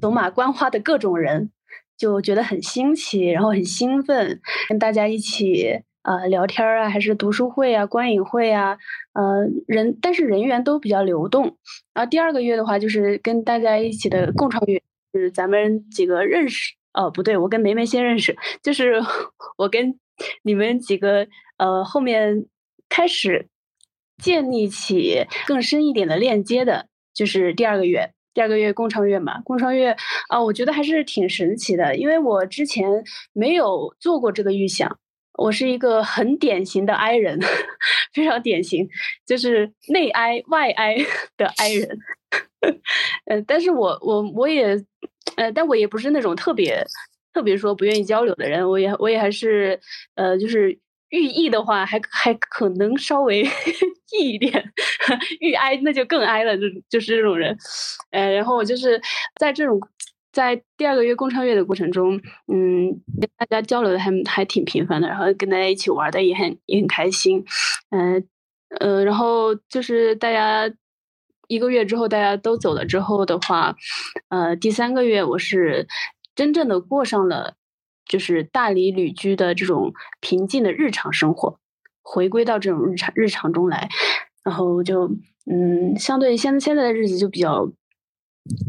[0.00, 1.50] 走马观花的各种人，
[1.96, 8.78] 就觉得很新奇，然后很兴奋，跟大家一起呃聊天啊，还是读书会啊、观影会啊，
[9.14, 11.56] 呃人，但是人员都比较流动。
[11.94, 14.80] 然后第二个月的话，就是跟大家一起的共创月。
[15.12, 19.00] 就是咱们几个认识哦，不对，我跟梅梅先认识，就是
[19.56, 19.98] 我跟
[20.42, 22.46] 你们几个呃后面
[22.88, 23.48] 开始
[24.18, 29.96] 建立起更深一点的链接的，就是第二个月，第二个月共创月嘛，共创月
[30.28, 34.98] 啊，我觉得还是挺神奇的，因为我之前没有做过这个预想，
[35.38, 37.38] 我是一个很典型的 I 人，
[38.12, 38.88] 非常典型，
[39.24, 40.96] 就是内 I 外 I
[41.38, 41.98] 的 I 人。
[43.24, 44.76] 呃，但是我我我也，
[45.36, 46.84] 呃，但我也不是那种特别
[47.32, 49.78] 特别说不愿意交流的人，我也我也还是，
[50.14, 50.78] 呃，就是
[51.10, 53.42] 寓意的话，还还可能稍微
[54.18, 54.72] 易一点，
[55.40, 57.56] 愈哀那就更哀了，就就是这种人，
[58.10, 59.00] 呃，然后我就是
[59.38, 59.80] 在这种
[60.32, 62.16] 在第二个月共创月的过程中，
[62.52, 62.88] 嗯，
[63.20, 67.44] 跟大家交流的还还挺频繁的，然后跟大家一起玩的也很也很开心，
[67.90, 68.26] 嗯
[68.80, 70.72] 呃，然后就是大家。
[71.50, 73.74] 一个月之后，大家都走了之后的话，
[74.28, 75.88] 呃，第三个月我是
[76.36, 77.56] 真正的过上了
[78.06, 81.58] 就是大理旅居的这种平静的日常生活，
[82.02, 83.88] 回归到这种日常日常中来，
[84.44, 85.10] 然后就
[85.50, 87.68] 嗯，相对现现在的日子就比较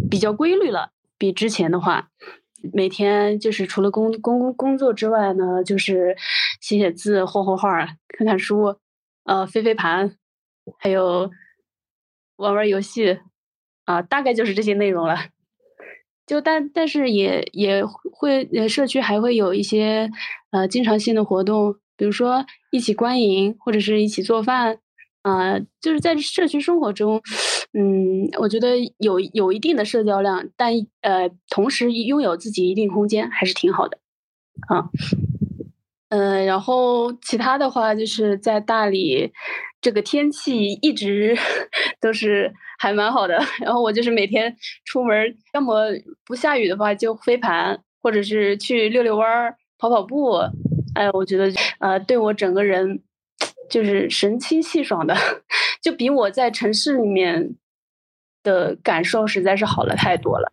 [0.09, 0.89] 比较规律了，
[1.19, 2.09] 比之前的话，
[2.73, 6.17] 每天就是除了工工工作之外呢，就是
[6.59, 8.75] 写写字、画画画、看看书，
[9.25, 10.15] 呃，飞飞盘，
[10.79, 11.29] 还有。
[12.41, 13.19] 玩玩游戏，
[13.85, 15.15] 啊，大概就是这些内容了。
[16.25, 20.09] 就但但是也也会，社区还会有一些
[20.51, 24.79] 呃经常性的活动，比如说一起观影或者是一起做饭，
[25.23, 27.21] 啊，就是在社区生活中，
[27.73, 33.97] 嗯，我觉得有有一定的社交量，但呃，同时拥有自己一定空间还是挺好的，
[34.67, 34.89] 啊。
[36.09, 39.31] 嗯，然后其他的话就是在大理，
[39.81, 41.35] 这个天气一直
[41.99, 43.39] 都是还蛮好的。
[43.59, 45.87] 然后我就是每天出门，要么
[46.25, 50.37] 不下雨的话就飞盘，或者是去溜溜弯儿、跑跑步。
[50.93, 53.01] 哎，我觉得呃，对我整个人
[53.69, 55.15] 就是神清气爽的，
[55.81, 57.55] 就比我在城市里面
[58.43, 60.51] 的感受实在是好了太多了。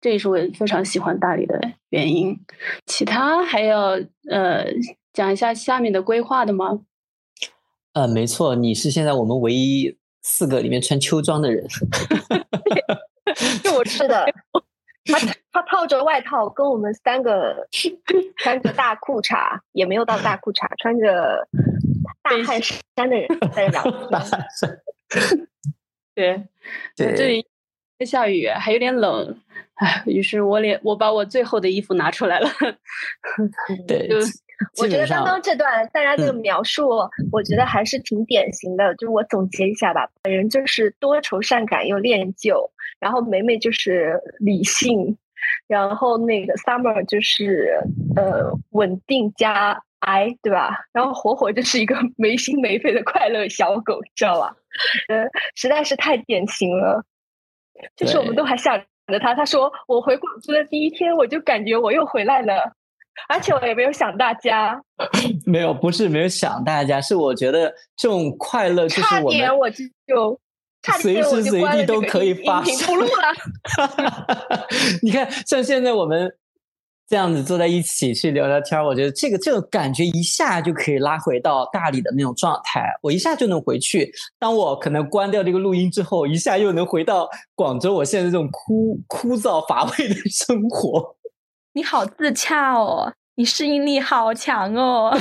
[0.00, 2.38] 这也是我非常喜欢大理的原因。
[2.84, 3.98] 其他还要
[4.30, 4.66] 呃
[5.12, 6.80] 讲一下下面的规划的吗？
[7.96, 11.66] 呃，没错，你是现在我们唯一四个里面穿秋装的人。
[13.64, 14.26] 就我是的，
[15.06, 15.18] 他
[15.50, 17.66] 他套着外套，跟我们三个
[18.36, 21.48] 穿着大裤衩，也没有到大裤衩，穿着
[22.22, 24.78] 大汗衫的人 在聊天。
[26.14, 26.42] 对，
[26.94, 27.46] 对，这里
[27.98, 29.40] 在下雨，还有点冷，
[29.76, 32.50] 哎，于是我连我把我最后的衣服拿出来了。
[33.88, 34.16] 对，就
[34.80, 36.88] 我觉得刚刚这段大家这个嗯描述，
[37.30, 38.94] 我觉得还是挺典型的。
[38.96, 45.16] 就我总结一下吧，本人就是多愁善感又恋旧，然后梅梅就是理性，
[45.66, 47.80] 然后那个 Summer 就是
[48.16, 50.86] 呃稳定加 I，对吧？
[50.92, 54.56] 然后火火就是一个 没心没肺的快乐小狗，知道吧？
[55.08, 57.04] 呃，实在是太典型了。
[57.94, 62.74] 就是我们都还想着他，他说我回广州的第一天，我就感觉我又回来了。
[63.28, 64.80] 而且我也没有想大家，
[65.46, 70.40] 没有，不是没有想大家，是我觉得这种快乐就是我们点我就就
[71.00, 74.68] 随时随地都可以发生音频不录了。
[75.02, 76.32] 你看，像现在我们
[77.08, 84.12] 这样子坐在一起去聊聊天儿，我觉得这个这个感觉一下就可以拉回到大理的那种状态，我一下就能回去。
[84.38, 91.15] 当我可能关掉这个录音之后，一下又能回到广州我现在这种枯枯燥乏味的生活。
[91.76, 95.14] 你好自洽哦，你适应力好强哦。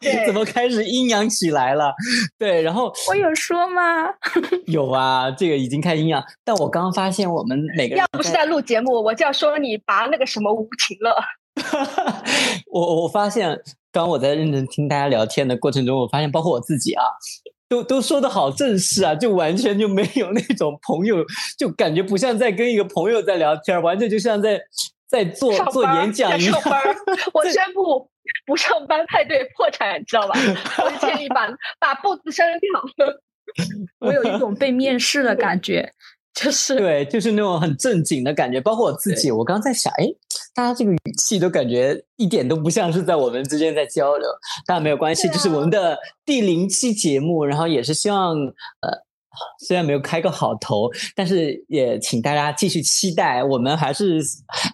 [0.00, 1.94] 你 怎么开始阴阳起来了？
[2.36, 4.08] 对，然后我有说吗？
[4.66, 6.20] 有啊，这个已经开始阴阳。
[6.44, 11.14] 但我刚刚发现，我们每个人要不是在录节目，我就要说你拔那个什么无情了。
[12.72, 13.56] 我我发现，
[13.92, 17.04] 刚我在认真听大家聊天的过程中，我发现包括我自己啊，
[17.68, 21.24] 都都说的好正式啊，就完全就没有那种朋友，
[21.56, 24.60] 就感觉不像在跟一个朋友在聊天，完全就像在
[25.10, 26.70] 在做做演讲一样在上。
[26.70, 26.94] 班儿，
[27.34, 28.08] 我宣布
[28.46, 30.38] 不上班派对破产，知道吧？
[30.84, 31.48] 我就建议把
[31.80, 32.70] 把步子删掉。
[33.98, 35.92] 我有一种被面试的感觉，
[36.32, 39.32] 就是对，就是那种很正经的感觉，包括我自己。
[39.32, 40.06] 我刚刚在想，哎，
[40.54, 44.28] 大家这个语气都感觉一点都不像是在我们之间在交流，
[44.64, 49.02] 但没有关系，对啊这是我们的第零期节目，然后也是希望，呃，
[49.66, 54.20] 虽然没有开个好头，但是也请大家继续期待，我们还是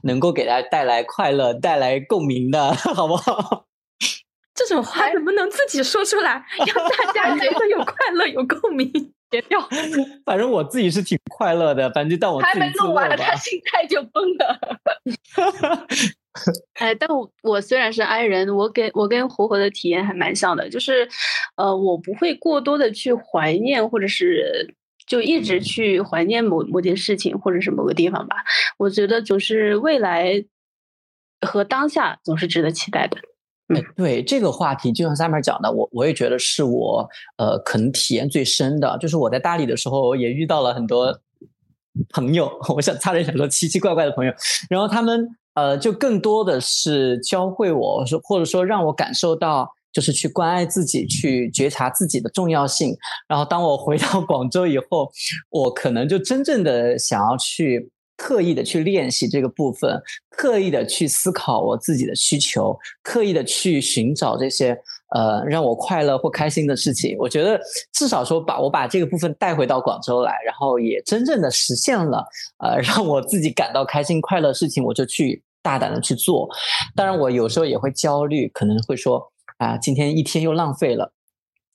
[0.03, 3.65] 能够给大家带来快乐、带来共鸣的， 好不好？
[4.55, 8.91] 这种话能不能自己说出来， 让大家觉得有快乐、有共鸣？
[9.31, 9.61] 别掉。
[10.25, 13.35] 反正我自己是挺快乐的，反正但我还自己自没录完，他。
[13.37, 14.59] 心态就崩了。
[16.75, 21.09] 哎，但我我虽然是 I 人，我跟我跟活活的体验还蛮像的，就是，
[21.57, 24.75] 呃，我不会过多的去怀念，或者是
[25.07, 28.37] 就一直去怀念某某件事情，或者是某个地方吧。
[28.77, 30.45] 我觉得总是未来
[31.41, 33.17] 和当下总是值得期待的。
[33.69, 41.19] 哎，对这个话题，就像 Summer 讲的，我我也觉得是我呃可能体验最深的，就是我在大理的时候也遇到了很多
[42.11, 44.33] 朋友， 我想差点想说奇奇怪怪的朋友，
[44.71, 49.69] 然后他们呃就更多的是教会我说，或者说让我感受到。
[49.93, 52.95] 就是去关爱自己，去觉察自己的重要性。
[53.27, 55.11] 然后，当我回到广州以后，
[55.49, 60.01] 我可能就真正的想要去刻意的去练习这个部分，
[60.31, 64.77] 刻意的去思考我自己的需求，刻意的去寻找这些
[65.15, 67.17] 呃让我快乐或开心的事情。
[67.19, 67.61] 我觉得
[67.93, 72.25] 至少说把我把这个部分带回到广州来，然后也真正的实现了
[72.59, 76.49] 呃 让我自己感到开心快乐的事情，我就去大胆的去做。
[76.95, 81.13] 当然，我有时候也会焦虑，可能会说啊，今天一天又浪费了。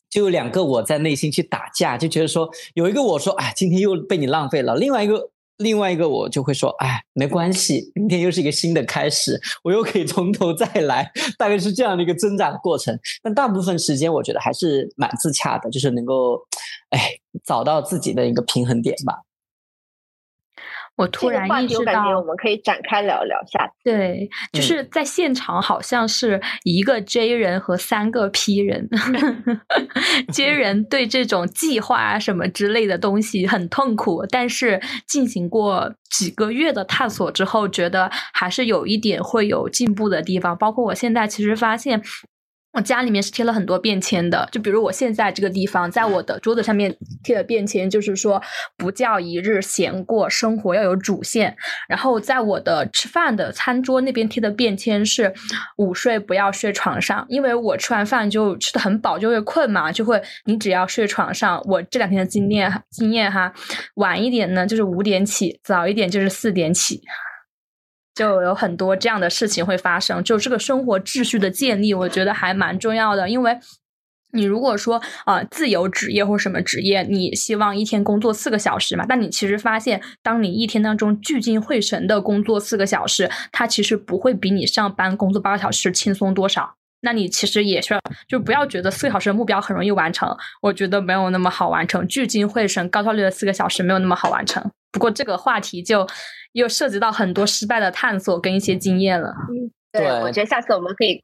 [0.10, 5.30] 就有两个我在内心去打架，就觉得说有一个我说，哎，今天又被你浪费了；另外一个，
[5.62, 12.98] 另外一个我就会说，哎，没关系，明天又是一个新的开始，我又可以从头再来，大概是这样的一个增长过程。
[13.24, 16.40] 但大部分时间，我觉得还是蛮自洽的，就是能够，
[16.90, 17.00] 哎，
[17.44, 19.14] 找到自己的一个平衡点吧。
[21.02, 23.74] 我突然意识到我们可以展开聊聊下次。
[23.84, 28.88] 对，就嗯是在现场好像是一个 J 人和三个 P 人，
[30.32, 40.58] J 人对这种计划啊什么之类的东西很痛苦，但是进行过几个月的探索之后，觉得还是有一点会有进步的地方。
[40.58, 42.02] 包括我现在其实发现。
[42.74, 48.42] 我家里面是贴了很多便签的，就比如我现在这个地方，在我的桌子上面贴的便签，就是说
[48.78, 51.58] 不叫一日闲过，生活要有主线。
[51.90, 55.34] 然后在我的吃饭的餐桌那边贴的便签是
[55.78, 61.62] 午睡不要睡床上，因为我吃完饭就吃的很饱，就会困嘛，就会你只要睡床上。
[61.66, 63.54] 我这两天的经验经验哈，
[63.96, 67.02] 晚一点呢就是五点起，早一点就是四点起。
[68.22, 73.58] 就有很多这样的事情会发生，就这个生活秩序的建立，我觉得还蛮重要的，因为
[74.34, 79.08] 你如果说啊、自由职业或什么职业，你希望一天工作四个小时嘛？
[79.10, 86.76] 但你其实发现，当你一天当中聚精会神的工作四个小时，它其实不会比你上班工作八个小时轻松多少。
[87.02, 90.30] 那你其实也是，就不要觉得四个小时的目标很容易完成，
[90.62, 92.08] 我觉得没有那么好完成。
[92.08, 94.64] 聚精会神、高效率的四个小时没有那么好完成。
[94.92, 96.06] 不过这个话题就
[96.54, 99.34] 又涉及到很多失败的探索跟一些经验了。
[99.50, 101.22] 嗯，对我觉得下次我们可以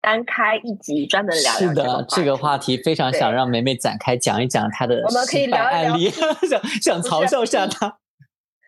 [0.00, 2.76] 单开一集专门聊聊是的，这个话题。
[2.82, 6.10] 非常想让梅梅展开讲一讲她的我们可以失败聊一聊案例，
[6.48, 7.98] 想想嘲笑一下她。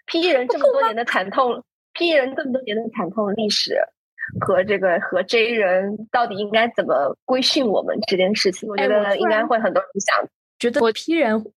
[0.06, 3.76] P 人这么多年的惨痛，P 人这么多年的惨痛历史。
[4.40, 10.28] 和这个和 J 人到底应该怎么规训我们这件事情，我觉得应该会很多人想。
[10.58, 11.52] 觉得我 P 人会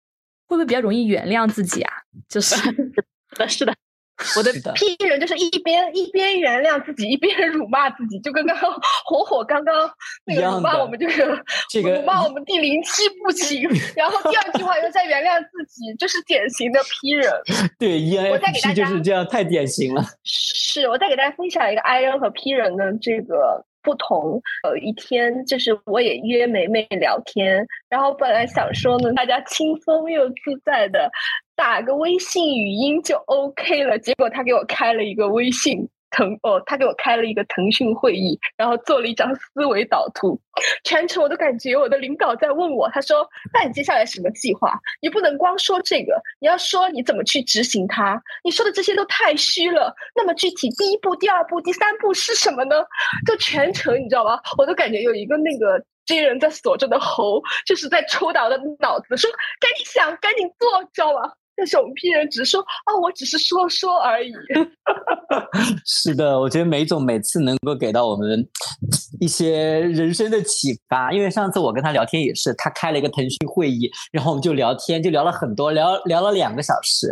[0.49, 1.91] 不会比较容易原谅自己啊？
[2.29, 2.55] 就是
[3.33, 3.73] 是的，是的，
[4.37, 8.71] 我的是的，P 人就是一边一边原谅自己，一边辱骂自己，就跟刚刚
[9.05, 9.89] 火火刚刚
[10.25, 11.23] 那个辱骂我们就是
[11.69, 17.31] 这个辱骂我们第零期不行， 然后第二句话又在原谅自己，就是典型的批人。
[17.79, 20.03] 对我再给大 ENFP 就是这样，太典型了。
[20.23, 24.41] 是我再给大家分享一个 I N 和 P 人的这个不同。
[24.67, 31.09] 有一天，就是我也约梅梅聊天，然后本来想说呢，大家轻松又自在的
[31.55, 35.87] 打个微信语音就 OK 了，结果他给我开了一个微信。
[36.11, 40.39] 腾哦，他给我开了一个腾讯会议，然后做了一张思维导图，
[40.83, 44.77] 全程我都感觉我的领导在问我，他说：“那你接下来什么计划？
[45.01, 48.21] 你不能光说这个，你要说你怎么去执行它。
[48.43, 49.93] 你说的这些都太虚了。
[50.15, 52.75] 那么具体第一步、第二步、第三步是什么呢？
[53.25, 54.39] 就全程你知道吗？
[54.57, 61.31] 我都感觉有一个那个 J 人在锁着的喉，就是在抽打我的脑子，说赶紧想，赶紧做，知道吗？
[61.59, 64.31] 但是我们 P 人只是说啊，我只是说说而已。
[65.85, 68.47] 是的，我觉得梅总每次能够给到我们
[69.19, 71.11] 一些人生的启发。
[71.11, 77.09] 因为上次我跟他聊天也是，他开了一个腾讯会议，然后我们就聊天，就聊了很多，聊聊了两个小时。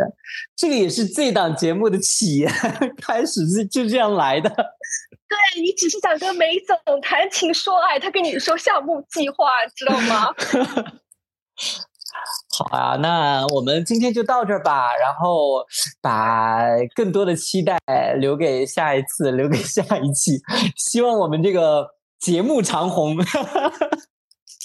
[0.56, 2.50] 这个也是这档节目的起源，
[3.02, 4.48] 开始是就这样来的。
[4.48, 10.32] 对你只是想跟梅总谈情说爱，他跟你说项目计划，知道吗？
[12.56, 15.64] 好啊，那我们今天就到这儿吧，然后
[16.00, 16.60] 把
[16.94, 17.78] 更多的期待
[18.18, 20.40] 留给下一次，留给下一期。
[20.76, 23.16] 希望我们这个节目长红。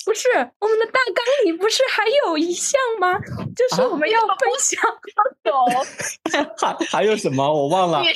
[0.06, 0.28] 不是
[0.60, 3.18] 我们的大纲里不是还有一项吗？
[3.56, 4.82] 就是啊我们要分享。
[5.44, 5.54] 有，
[6.60, 8.02] 还还有什么我忘了？
[8.02, 8.08] 你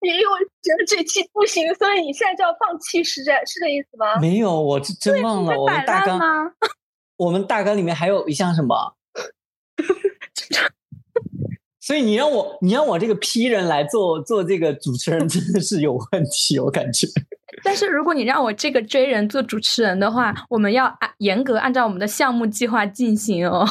[0.00, 4.16] 你因为觉得这期不行，所以你现在就要放弃，是这是这意思吗？
[4.20, 5.58] 没有，我真真忘了。
[5.58, 6.52] 我们摆大纲，烂吗？
[7.16, 8.94] 我们大纲里面还有一项什么？
[11.80, 17.06] 所以你让我，你让我这个 P 人来做做这个主持人，真的是有问题，我感觉。
[17.62, 23.64] 但是如果你让我这个 J 人做主持人的话，我们要按严格按照我们的项目计划进行哦。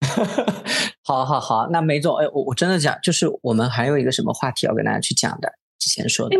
[1.04, 6.36] 好好好，那梅总，哎，我我真的讲，就是我们还有一个什么话题要跟大家去讲的，之前说的，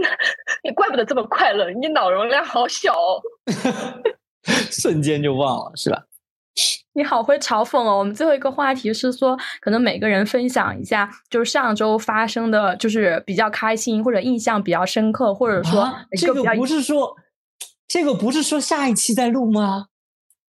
[0.65, 3.21] 你怪不得这么快乐，你脑容量好小哦。
[4.71, 6.03] 瞬间就忘了，是吧？
[6.95, 7.99] 你好会嘲讽哦！
[7.99, 17.17] 我们最后一个话题是说，可能每个人分享一下，就是上周发生的，就是比较开心或者印象比较深刻，或者说啊这个不是说，
[17.87, 19.87] 这个不是说下一期再录吗？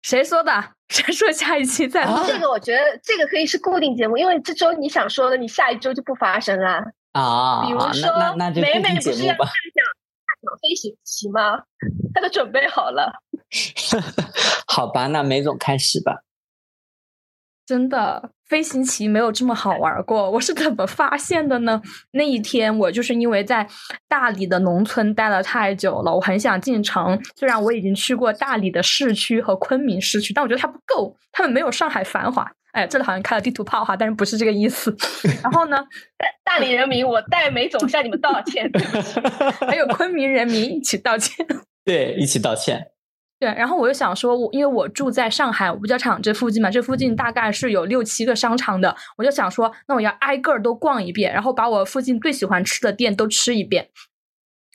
[0.02, 0.70] 谁说的？
[0.88, 2.12] 谁说下一期再录？
[2.12, 6.82] 啊这个我觉得这个可以是固定节目，因为这周你想说的，你下一周就不发生啦。
[7.12, 8.10] 啊，比如说
[8.54, 9.44] 美美不是要节目
[10.42, 10.52] 吧。
[10.52, 11.62] 讲飞行棋吗？
[12.12, 13.22] 他都准备好了。
[14.66, 16.22] 好吧，那梅总开始吧。
[17.64, 20.28] 真的，飞行棋没有这么好玩过。
[20.32, 21.80] 我是怎么发现的呢？
[22.10, 23.66] 那一天我就是因为在
[24.08, 27.18] 大理的农村待了太久了，我很想进城。
[27.36, 32.52] 虽然我已经去过大理的市区和昆明市区，但我觉得它不够，他们没有上海繁华。
[32.72, 34.94] 哎，这里好像开了地图炮哈，但是不是这个意思。
[35.42, 35.76] 然后呢，
[36.44, 38.70] 大大理人民，我代梅总向你们道歉。
[39.66, 41.46] 还有昆明人民一起道歉。
[41.84, 42.88] 对，一起道歉。
[43.38, 53.88] 对，然后我就想说，我因为我住在上海五角场这附近嘛，这附近大概是有六七个商场的，我就想说，那我要挨个儿都逛一遍，然后把我附近最喜欢吃的店都吃一遍。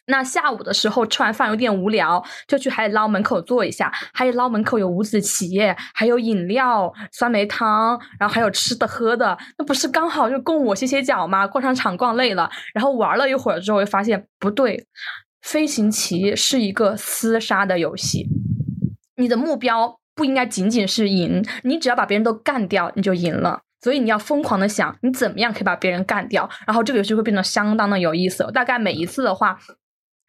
[0.10, 3.92] 那下午的时候吃完饭有点无聊，就去海底捞门口坐一下。
[4.14, 5.60] 海底捞门口有五子棋，
[5.94, 11.46] 还有饮料、酸梅汤，然后还有吃的喝的，那不是刚好就供我歇歇脚吗？
[11.46, 14.88] 逛商场逛累了，然后玩了一会儿之后，就发现不对，
[15.42, 18.28] 飞行棋是一个厮杀的游戏。
[19.18, 23.62] 你的目标不应该仅仅是赢，你只要把别人都干掉，你就赢了。
[23.82, 28.50] 所以你要疯狂的想，你怎么样可以把别人干掉，然后这个游戏会变得相当的有意思。
[28.54, 29.60] 大概每一次的话，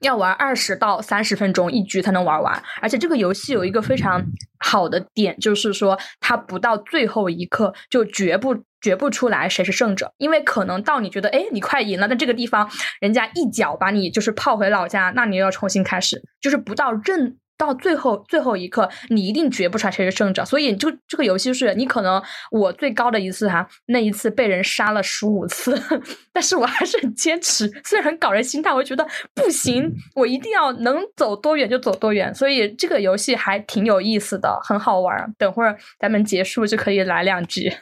[0.00, 4.24] 要玩二十到三十分钟一局才能玩完，而且这个游戏有一个非常
[4.58, 12.70] 好的点，就是说它不到最后一刻就绝不决不出来谁是胜者，因为可能到你觉得哎你快赢了，但这个地方
[13.00, 17.36] 人家一脚把你就是泡回老家，那你又要重新开始，就是不到任。
[17.58, 20.44] 到最后最后一刻，你一定决不出来谁是胜者。
[20.44, 25.76] 所以就这个游戏是你可能我最高的一次哈，那一次被人杀了十五次，
[26.32, 27.68] 但是我还是很坚持。
[27.84, 29.04] 虽然很搞人心态，我觉得
[29.34, 32.32] 不行，我一定要能走多远就走多远。
[32.32, 35.34] 所以这个游戏还挺有意思的，很好玩。
[35.36, 37.72] 等会儿咱们结束就可以来两局。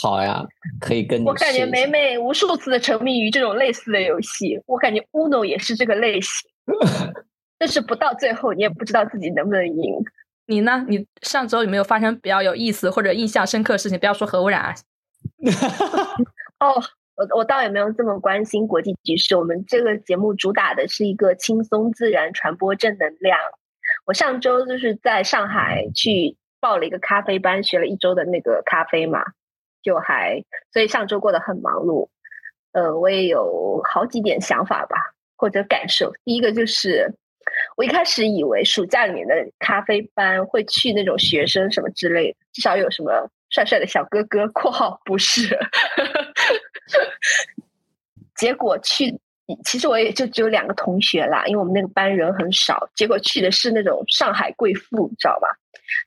[0.00, 0.42] 好呀，
[0.80, 1.24] 可以跟你。
[1.24, 6.30] 我感觉美美无数次的沉迷于这种类似的游戏，我感觉 Uno 也是这个类型。
[7.62, 9.94] 但是不到最后，你也不知道自己能不能赢。
[10.46, 10.84] 你呢？
[10.88, 13.96] 你上周有没有发生比较有意思或者印象深刻的事情？
[14.00, 14.74] 不要说核污染啊。
[16.58, 16.82] 哦，
[17.14, 19.36] 我我倒也没有这么关心国际局势。
[19.36, 23.38] 我们这个节目主打的是一个轻松自然传播正能量。
[24.06, 29.22] 我上周就是在上海去报了一个咖啡班，学了一周的那个咖啡嘛，
[29.84, 30.42] 就还
[30.72, 32.08] 所以上周过得很忙碌。
[32.72, 34.96] 呃，我也有好几点想法吧，
[35.36, 36.12] 或者感受。
[36.24, 37.14] 第一个就是。
[37.76, 45.58] 我一开始以为暑假里面的咖啡班会去那种学生什么之类的，至少有什么帅帅的小哥哥（括号不是）。
[48.36, 49.18] 结果去，
[49.64, 52.90] 其实我也就只有两个同学啦，因为我们那个班人很少。
[52.94, 55.48] 结果去的是那种上海贵妇，你知道吧？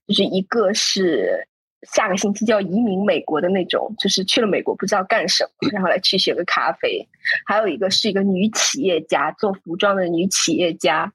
[0.08, 1.48] 就是一个是
[1.84, 7.08] 下个星期就要移民美国的那种，就是去了美国不知道干什么，然后来去学个咖啡。
[7.46, 11.14] 还有一个是一个女企业家，做服装的女企业家。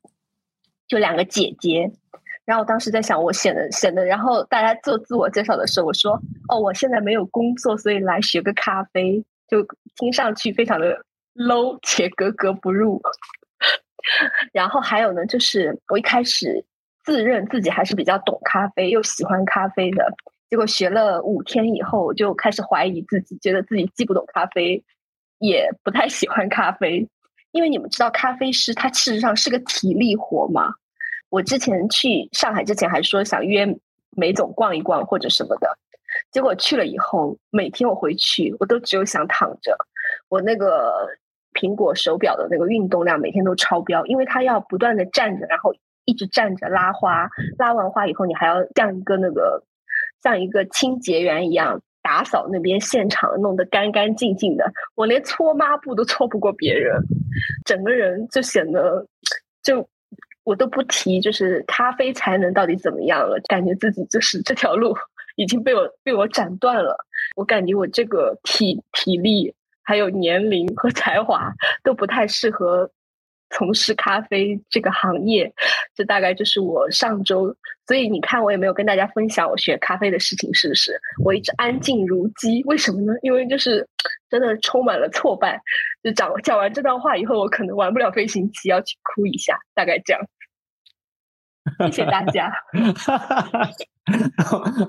[0.90, 1.88] 就两个姐姐，
[2.44, 6.20] 然后我当时在想，我显得显得，然后大家做自我介绍的时候，我说
[6.50, 9.64] ：“哦，我现在没有工作，所以来学个咖啡。”就
[9.96, 13.00] 听上去非常的 low 且格格不入。
[14.52, 16.64] 然后还有呢，就是我一开始
[17.04, 20.12] 自认自己还是比较懂咖啡，又喜欢咖啡的，
[20.48, 24.84] 结果学了五天以后，就开始怀疑自己，觉得自己既不懂咖啡，
[25.38, 27.08] 也不太喜欢咖啡。
[27.52, 30.74] 因为你们知道，咖啡师他事实上是个体力活嘛。
[31.28, 33.66] 我之前去上海之前还说想约
[34.16, 35.78] 梅总逛一逛或者什么的，
[36.32, 39.76] 结果去了以后，每天我回去我都只有想躺着。
[40.28, 40.92] 我那个
[41.54, 45.72] 苹果手表的那个运动量每天都超标，因为它要不断的站着，然后
[46.04, 47.28] 一直站着拉花，
[47.58, 49.64] 拉完花以后你还要像一个那个
[50.22, 51.80] 像一个清洁员一样。
[52.02, 56.98] 打扫那边现场弄得干干净净的，我连搓抹布都搓不过别人，
[57.64, 59.06] 整个人就显得
[59.62, 59.88] 就
[60.44, 64.96] 我都不提，就是咖啡才能到底怎么样了，感觉自己就是这条路
[65.36, 66.96] 已经被我被我斩断了，
[67.36, 71.52] 我感觉我这个体体力还有年龄和才华
[71.82, 72.90] 都不太适合。
[73.50, 75.52] 从事咖啡这个行业，
[75.94, 77.54] 这大概就是我上周。
[77.86, 81.00] 所以你看，我也没有跟大家分享我学咖啡的事情，是不是？
[81.24, 83.12] 我一直安静如鸡，为什么呢？
[83.22, 83.84] 因为就是
[84.30, 85.60] 真的充满了挫败。
[86.02, 90.22] 就讲讲完这段话以后，我可能玩不了飞行棋，要去哭一下，大概这样。
[91.80, 92.52] 谢谢大家。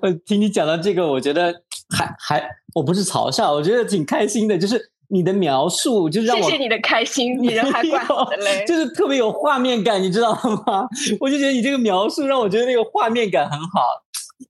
[0.02, 4.92] 我 听你讲到这个，我觉得还还，我不是嘲笑，我觉得挺开心的，就是。
[5.12, 10.32] 你的描述就让我谢谢你的开心， 你人还怪好的嘞， 就是特别有画面感，你知道
[10.66, 10.88] 吗？
[11.20, 14.04] 我就觉得你这个描述让我觉得那个画面感很好，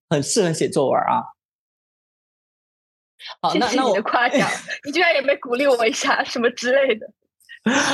[0.10, 1.24] 很适合写作文啊。
[3.42, 4.48] 好，那那你的夸奖，
[4.86, 7.08] 你居然也没鼓励我一下什么之类的，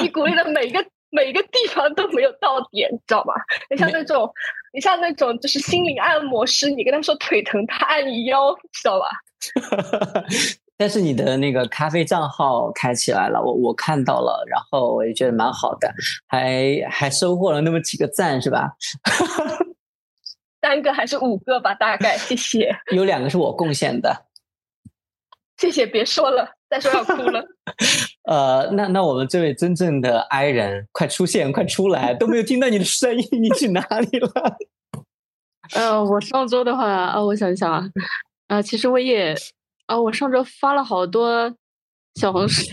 [0.02, 3.34] 你鼓励的每一个每一个地方都没有到点，知道吗？
[3.70, 4.30] 你像那种，
[4.74, 9.08] 你像那种就是心灵按摩师，你跟他说腿疼，他按你腰，知道吧？
[10.80, 15.92] 但是你的那个咖啡账号开起来了，我我看到了，然后我也觉得蛮好的，
[16.28, 18.74] 还还收获了那么几个赞，是吧？
[20.62, 22.18] 三个还是五个吧，大概。
[22.18, 22.76] 谢谢。
[22.92, 24.26] 有两个是我贡献的。
[25.58, 27.44] 谢谢，别说了，再说要哭了。
[28.30, 34.30] 呃，那那我们这位真正的 I 人，快出现，快出来，都没有听到你的声音，你去哪里了？
[35.74, 37.84] 呃，我上周的话啊，我想想啊，
[38.48, 39.36] 啊，其实我也。
[39.88, 41.54] 啊，我上周发了好多
[42.16, 42.64] 小红书，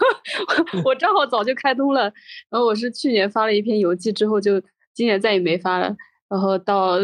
[0.84, 2.02] 我账号早就开通了。
[2.48, 4.60] 然后我是去年发了一篇游记之后，就
[4.94, 5.94] 今年再也没发了。
[6.28, 6.98] 然后到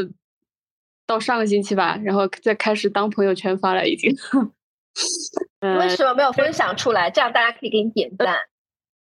[1.07, 4.15] 到上个星期吧，然后再开始当朋友圈发了，已经。
[5.79, 7.11] 为什么没有分享出来？
[7.11, 8.37] 这样大家可以给你点赞。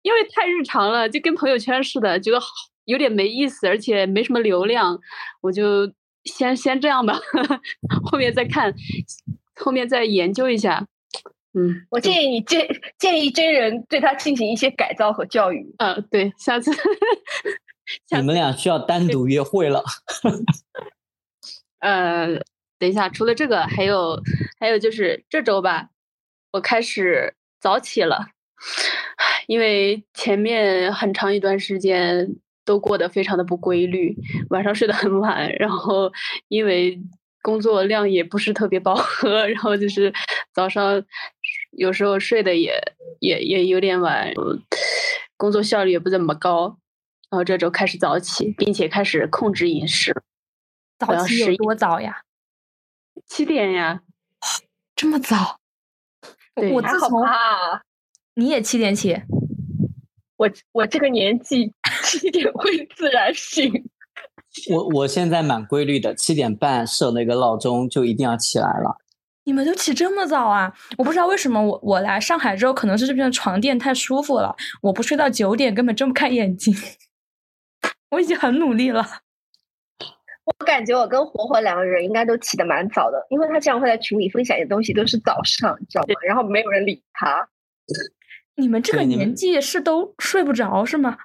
[0.01, 2.47] 因为太日常了，就跟朋友圈似的，觉得好
[2.85, 4.99] 有点没意思，而且没什么流量，
[5.41, 5.91] 我就
[6.25, 7.19] 先先这样吧，
[8.11, 8.73] 后面再看。
[9.59, 10.85] 后面再研究一下，
[11.53, 15.75] 嗯，我建议你建 建议真人对他进行一些改造和教育。
[15.77, 16.71] 嗯，对，下次
[18.11, 19.83] 你们俩需要单独约会了。
[21.79, 22.27] 呃，
[22.77, 24.21] 等一下，除了这个，还有
[24.59, 25.89] 还有就是这周吧，
[26.51, 28.27] 我开始早起了，
[29.47, 32.35] 因为前面很长一段时间
[32.65, 34.15] 都过得非常的不规律，
[34.49, 36.11] 晚上睡得很晚，然后
[36.49, 37.01] 因为
[37.41, 40.13] 工作量也不是特别饱和， 然后就是
[40.53, 41.03] 早上
[41.71, 42.73] 有时候睡得也
[43.19, 44.31] 也也有点晚，
[45.37, 46.77] 工作效率也不怎么高，
[47.29, 50.15] 然后这周开始早起，并且开始控制饮食。
[50.99, 52.23] 早起有多早呀？
[53.25, 54.01] 七点呀，
[54.95, 55.59] 这么早？
[56.55, 57.83] 对我自从啊，
[58.33, 59.17] 你也七点起，
[60.35, 61.73] 我我这个年纪
[62.03, 63.89] 七点会自然醒。
[64.71, 68.97] 我我现在蛮规律的，七点半设那个闹钟就一定要起来了。
[69.45, 70.71] 你们都起这么早啊？
[70.97, 76.75] 我不知道为什么我我来上海之后，可能是这边的床垫太舒服了，我不睡到九点根本睁不开眼睛。
[78.11, 79.05] 我已经很努力了。
[80.45, 86.07] 我感觉我跟火火两个人应该都起得蛮早的，因为他这样会在群里分享一些东西，都是早上，你知道吗？
[86.27, 87.47] 然后没有人理他。
[88.55, 91.17] 你们这个年纪是都睡不着是吗？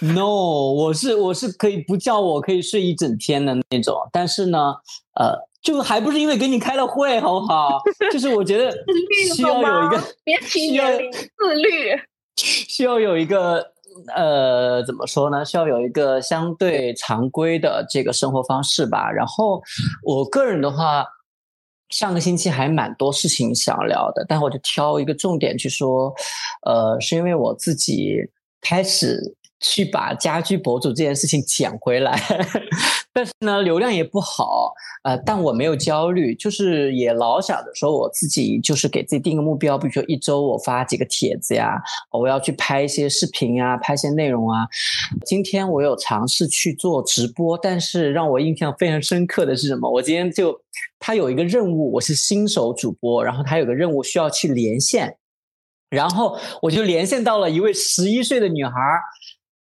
[0.00, 4.74] No，我是我是可以不叫我可以睡一整天的那种，但是呢，
[5.14, 7.80] 呃，就还不是因为给你开了会，好不好？
[8.12, 8.70] 就是我觉得
[9.34, 12.00] 需要有一个别提需要年龄，自律。
[12.36, 13.72] 需要有一个
[14.14, 15.44] 呃，怎么说呢？
[15.44, 19.10] 需要有一个相对常规的这个生活方式吧。
[19.10, 19.60] 然后
[20.04, 21.04] 我个人的话，
[21.88, 26.14] 上个星期还蛮多事情想聊的，但我就挑一个重点去说。
[26.64, 28.18] 呃，是因为我自己
[28.60, 29.20] 开始
[29.60, 32.20] 去把家居博主这件事情捡回来，
[33.12, 34.72] 但是呢，流量也不好。
[35.04, 41.80] 呃，但我没有焦虑，就是也老想着说我自己就是给自己定个目标，比如说一周我发几个帖子呀，
[42.10, 44.66] 我要去拍一些视频呀，拍一些内容啊。
[45.24, 49.90] 今天我有尝试去做直播，但是让我印象非常深刻的是什么？
[49.90, 50.60] 我今天就
[50.98, 55.16] 他有一个任务，我是新手主播，然后他有个任务需要去连线，
[55.90, 58.72] 然后我就连线到了一位十一岁的女孩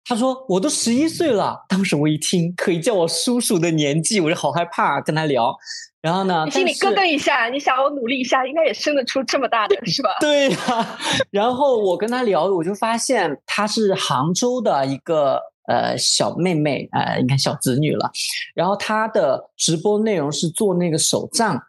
[0.07, 0.09] 儿。
[0.09, 5.55] 她说：“我都十一岁了。”当时我一听可以叫我叔叔的年纪，我就好害怕跟他聊。
[5.99, 10.11] 然后呢，你心里咯噔一下，你想我努力一下，应该也生得出这么大的是吧？
[10.21, 10.99] 对呀、
[11.31, 18.09] 然后我跟他聊，我就发现她是杭州的一个呃小妹妹，呃，应该小侄女了。
[18.55, 21.61] 然后她的直播内容是做那个手账，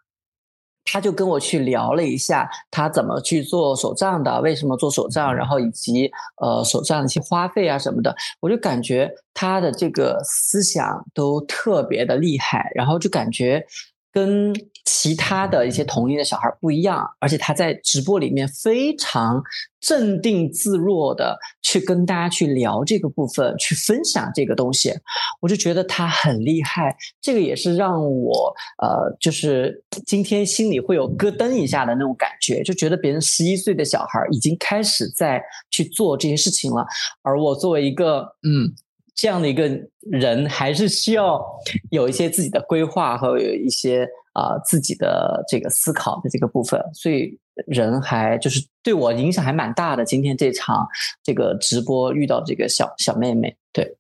[0.92, 6.10] 他就跟我去聊了一下他怎么去做手账的，为什么做手账，然后以及
[6.40, 13.64] 呃手账的一些花费啊什么的，我就感觉他的这个思想都特别的厉害，然后就感觉
[14.12, 14.52] 跟
[14.90, 19.42] 其他的一些同龄的小孩不一样，而且他在直播里面非常
[19.78, 24.94] 镇定自若的去跟大家去聊这个部分，去分享这个东西，
[25.42, 26.96] 我就觉得他很厉害。
[27.20, 36.86] 这个也是让我呃，就是今天心里会有咯噔一下的那种感觉，就觉得别人十一岁的小孩已经开始在去做这些事情了，
[37.20, 38.74] 而我作为一个嗯。
[39.20, 39.68] 这样的一个
[40.02, 41.44] 人，还是需要
[41.90, 44.08] 有一些自己的规划和有一些
[44.38, 47.36] 啊、呃自己的这个思考的这个部分，所以
[47.66, 50.04] 人还就是对我影响还蛮大的。
[50.04, 50.86] 今天这场
[51.24, 53.96] 这个直播遇到这个小小妹妹，对，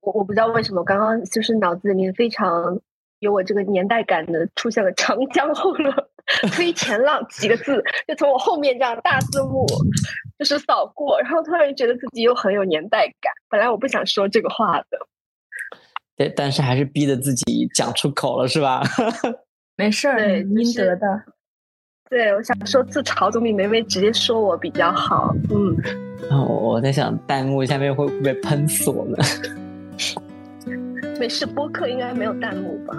[0.00, 2.78] 我我不知道为什么，刚刚就是脑子里面非常
[3.20, 5.94] 有我这个年代感的出现了“长江后浪
[6.52, 9.66] 推前浪”几个字，就从我后面这样大字幕
[10.38, 13.32] 就是扫过，然后突然觉得自己又很有年代感。
[13.48, 14.98] 本来我不想说这个话的，
[16.16, 18.82] 对，但是还是逼着自己讲出口了，是吧？
[19.76, 21.22] 没事儿，对应就是得的。
[22.10, 25.34] 对我想说自嘲总比梅梅直接说我比较好。
[25.50, 25.74] 嗯，
[26.28, 29.18] 然 后我在想，弹幕下面会不会喷死我们？
[31.18, 32.94] 没事，播客应该没有弹幕吧？